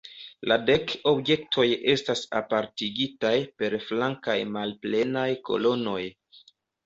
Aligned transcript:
La 0.51 0.55
dek 0.69 0.93
objektoj 1.09 1.65
estas 1.93 2.23
apartigitaj 2.39 3.35
per 3.61 3.77
flankaj 3.89 4.37
malplenaj 4.57 5.29
kolonoj. 5.51 6.01